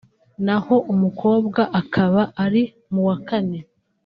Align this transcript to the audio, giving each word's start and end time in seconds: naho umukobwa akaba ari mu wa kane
naho 0.45 0.75
umukobwa 0.93 1.61
akaba 1.81 2.21
ari 2.43 2.63
mu 2.91 3.01
wa 3.07 3.15
kane 3.27 3.59